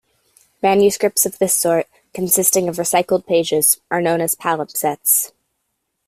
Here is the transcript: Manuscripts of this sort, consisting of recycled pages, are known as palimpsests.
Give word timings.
Manuscripts 0.63 1.27
of 1.27 1.37
this 1.37 1.53
sort, 1.53 1.85
consisting 2.11 2.67
of 2.67 2.77
recycled 2.77 3.27
pages, 3.27 3.79
are 3.91 4.01
known 4.01 4.19
as 4.19 4.33
palimpsests. 4.33 5.31